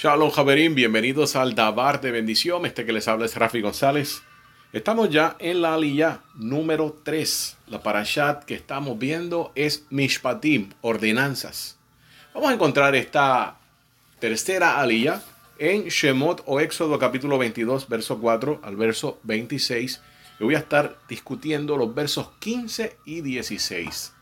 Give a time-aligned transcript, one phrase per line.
[0.00, 2.64] Shalom Javerín, bienvenidos al Dabar de Bendición.
[2.66, 4.22] Este que les habla es Rafi González.
[4.72, 7.56] Estamos ya en la aliyah número 3.
[7.66, 11.80] La parashat que estamos viendo es Mishpatim, ordenanzas.
[12.32, 13.58] Vamos a encontrar esta
[14.20, 15.20] tercera aliyah
[15.58, 20.00] en Shemot o Éxodo capítulo 22, verso 4 al verso 26.
[20.38, 24.12] Y voy a estar discutiendo los versos 15 y 16.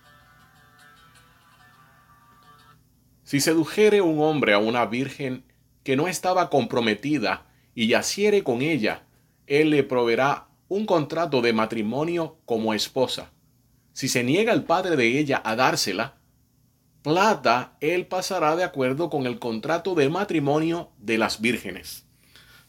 [3.24, 5.44] Si sedujere un hombre a una virgen
[5.86, 9.04] que no estaba comprometida y yaciere con ella,
[9.46, 13.30] él le proveerá un contrato de matrimonio como esposa.
[13.92, 16.16] Si se niega el padre de ella a dársela,
[17.02, 22.04] plata él pasará de acuerdo con el contrato de matrimonio de las vírgenes.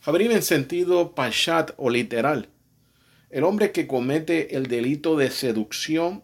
[0.01, 2.49] Jabrim en sentido pashat o literal.
[3.31, 6.23] El hombre que comete el delito de seducción,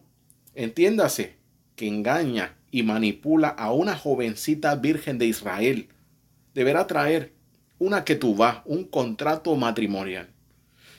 [0.54, 1.38] entiéndase,
[1.74, 5.88] que engaña y manipula a una jovencita virgen de Israel,
[6.54, 7.34] deberá traer
[7.78, 10.30] una ketubá, un contrato matrimonial.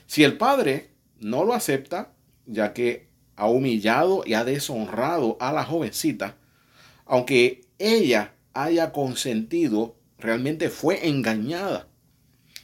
[0.06, 2.12] Si el padre no lo acepta,
[2.46, 6.36] ya que ha humillado y ha deshonrado a la jovencita,
[7.04, 11.88] aunque ella haya consentido, realmente fue engañada.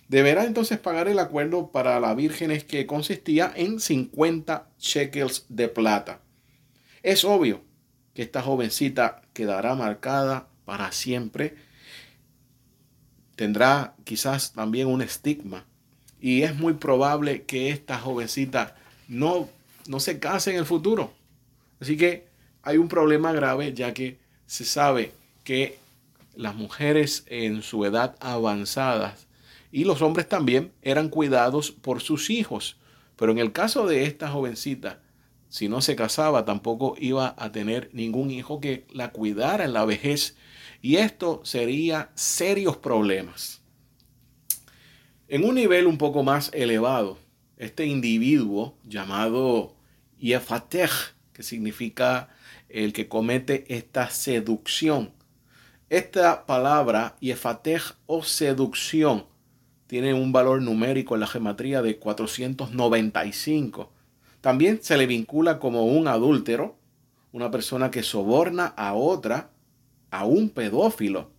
[0.09, 6.21] Deberá entonces pagar el acuerdo para las vírgenes que consistía en 50 shekels de plata.
[7.03, 7.63] Es obvio
[8.15, 11.57] que esta jovencita quedará marcada para siempre
[13.43, 15.67] tendrá quizás también un estigma.
[16.21, 18.77] Y es muy probable que esta jovencita
[19.09, 19.49] no,
[19.89, 21.13] no se case en el futuro.
[21.81, 22.29] Así que
[22.63, 25.13] hay un problema grave ya que se sabe
[25.43, 25.81] que
[26.37, 29.17] las mujeres en su edad avanzada
[29.73, 32.77] y los hombres también eran cuidados por sus hijos.
[33.17, 35.01] Pero en el caso de esta jovencita,
[35.49, 39.85] si no se casaba, tampoco iba a tener ningún hijo que la cuidara en la
[39.85, 40.37] vejez
[40.83, 43.63] y esto sería serios problemas.
[45.29, 47.19] En un nivel un poco más elevado,
[47.57, 49.77] este individuo llamado
[50.19, 52.29] Yefatech, que significa
[52.69, 55.13] el que comete esta seducción.
[55.89, 59.27] Esta palabra Yefatech o seducción
[59.87, 63.93] tiene un valor numérico en la gematría de 495.
[64.41, 66.77] También se le vincula como un adúltero,
[67.31, 69.51] una persona que soborna a otra
[70.13, 71.31] a un pedófilo.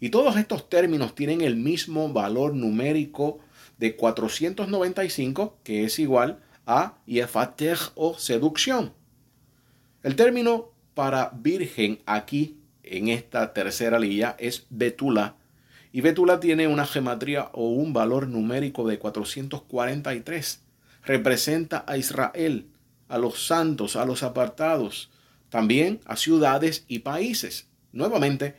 [0.00, 3.40] Y todos estos términos tienen el mismo valor numérico
[3.76, 8.94] de 495, que es igual a yefater o seducción.
[10.02, 15.36] El término para virgen aquí en esta tercera línea es betula.
[15.92, 20.62] Y betula tiene una gematría o un valor numérico de 443.
[21.04, 22.68] Representa a Israel,
[23.08, 25.10] a los santos, a los apartados,
[25.48, 27.68] también a ciudades y países.
[27.92, 28.56] Nuevamente,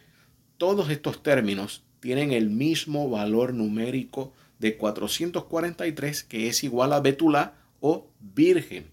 [0.57, 7.55] todos estos términos tienen el mismo valor numérico de 443 que es igual a Betulá
[7.79, 8.91] o virgen.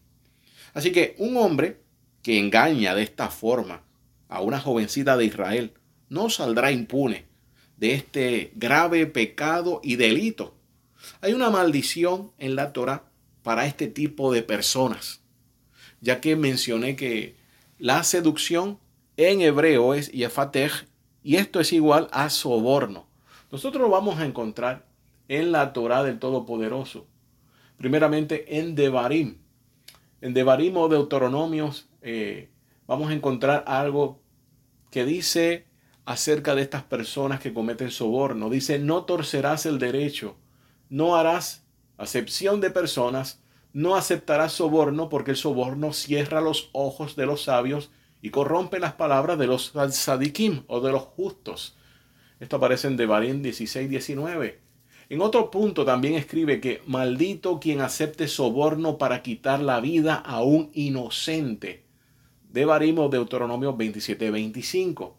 [0.74, 1.80] Así que un hombre
[2.22, 3.82] que engaña de esta forma
[4.28, 5.72] a una jovencita de Israel
[6.08, 7.26] no saldrá impune
[7.76, 10.54] de este grave pecado y delito.
[11.20, 13.04] Hay una maldición en la Torah
[13.42, 15.20] para este tipo de personas,
[16.00, 17.36] ya que mencioné que
[17.78, 18.78] la seducción
[19.28, 20.88] en hebreo es Yefatech
[21.22, 23.06] y esto es igual a soborno.
[23.53, 24.86] Nosotros lo vamos a encontrar
[25.28, 27.06] en la Torah del Todopoderoso.
[27.76, 29.36] Primeramente en Devarim.
[30.22, 32.48] En Devarim o Deuteronomios eh,
[32.86, 34.22] vamos a encontrar algo
[34.91, 35.66] que dice
[36.06, 38.48] acerca de estas personas que cometen soborno.
[38.48, 40.37] Dice, no torcerás el derecho,
[40.88, 41.66] no harás
[41.98, 43.42] acepción de personas,
[43.75, 47.91] no aceptarás soborno porque el soborno cierra los ojos de los sabios
[48.22, 51.76] y corrompe las palabras de los sadikim o de los justos.
[52.38, 54.60] Esto aparece en Devarim 16, 19.
[55.10, 60.43] En otro punto también escribe que maldito quien acepte soborno para quitar la vida a
[60.43, 61.84] un inocente.
[62.52, 65.17] Devarim o Deuteronomio 27, 25.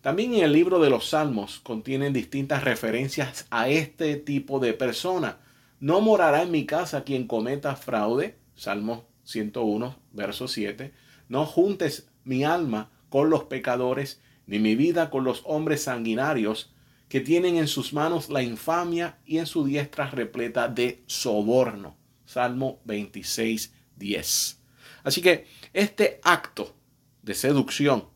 [0.00, 5.38] También en el libro de los Salmos contienen distintas referencias a este tipo de persona.
[5.80, 8.36] No morará en mi casa quien cometa fraude.
[8.54, 10.92] Salmo 101, verso 7.
[11.28, 16.72] No juntes mi alma con los pecadores, ni mi vida con los hombres sanguinarios,
[17.08, 21.96] que tienen en sus manos la infamia y en su diestra repleta de soborno.
[22.24, 24.60] Salmo 26, 10.
[25.04, 26.74] Así que este acto
[27.22, 28.08] de seducción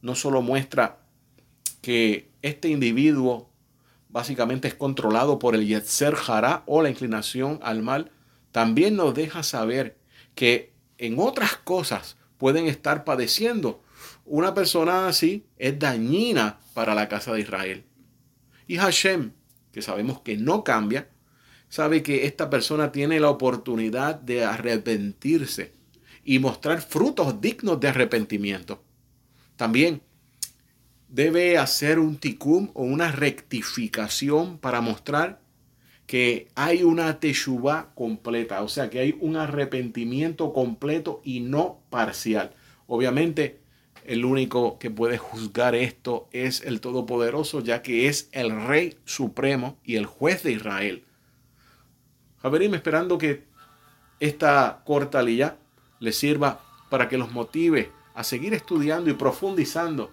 [0.00, 1.00] no solo muestra
[1.82, 3.50] que este individuo
[4.08, 8.10] básicamente es controlado por el Yetzer Jara o la inclinación al mal,
[8.52, 9.98] también nos deja saber
[10.34, 13.82] que en otras cosas pueden estar padeciendo.
[14.24, 17.84] Una persona así es dañina para la casa de Israel.
[18.66, 19.32] Y Hashem
[19.72, 21.08] que sabemos que no cambia,
[21.68, 25.72] sabe que esta persona tiene la oportunidad de arrepentirse
[26.24, 28.82] y mostrar frutos dignos de arrepentimiento.
[29.56, 30.02] También
[31.08, 35.40] debe hacer un ticum o una rectificación para mostrar
[36.08, 42.54] que hay una teshuva completa, o sea, que hay un arrepentimiento completo y no parcial.
[42.86, 43.60] Obviamente,
[44.06, 49.76] el único que puede juzgar esto es el Todopoderoso, ya que es el Rey Supremo
[49.84, 51.04] y el juez de Israel.
[52.40, 53.44] Javerim, esperando que
[54.18, 55.58] esta corta lía
[56.00, 60.10] les sirva para que los motive a seguir estudiando y profundizando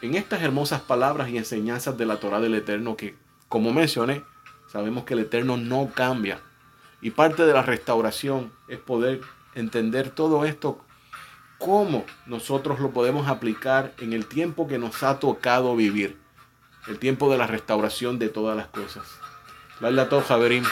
[0.00, 3.14] en estas hermosas palabras y enseñanzas de la Torah del Eterno que,
[3.50, 4.22] como mencioné,
[4.74, 6.40] sabemos que el Eterno no cambia.
[7.00, 9.20] Y parte de la restauración es poder
[9.54, 10.84] entender todo esto
[11.58, 16.18] cómo nosotros lo podemos aplicar en el tiempo que nos ha tocado vivir,
[16.88, 19.06] el tiempo de la restauración de todas las cosas.
[19.78, 20.64] La todo, Javerín.